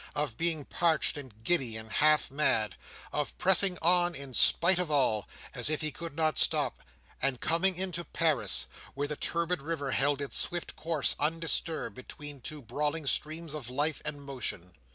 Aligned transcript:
Of 0.15 0.35
being 0.35 0.65
parched 0.65 1.15
and 1.15 1.43
giddy, 1.43 1.77
and 1.77 1.91
half 1.91 2.31
mad. 2.31 2.75
Of 3.13 3.37
pressing 3.37 3.77
on, 3.83 4.15
in 4.15 4.33
spite 4.33 4.79
of 4.79 4.89
all, 4.89 5.27
as 5.53 5.69
if 5.69 5.81
he 5.81 5.91
could 5.91 6.15
not 6.15 6.39
stop, 6.39 6.81
and 7.21 7.39
coming 7.39 7.75
into 7.75 8.03
Paris, 8.03 8.65
where 8.95 9.07
the 9.07 9.15
turbid 9.15 9.61
river 9.61 9.91
held 9.91 10.19
its 10.19 10.39
swift 10.39 10.75
course 10.75 11.15
undisturbed, 11.19 11.95
between 11.95 12.41
two 12.41 12.63
brawling 12.63 13.05
streams 13.05 13.53
of 13.53 13.69
life 13.69 14.01
and 14.03 14.23
motion. 14.23 14.73